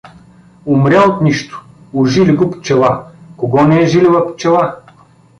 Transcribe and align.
Умря 0.65 1.01
от 1.01 1.21
нищо: 1.21 1.61
ужили 1.93 2.35
го 2.35 2.51
пчела— 2.51 3.03
кого 3.37 3.63
не 3.67 3.81
е 3.81 3.87
жилила 3.87 4.33
пчела? 4.35 4.75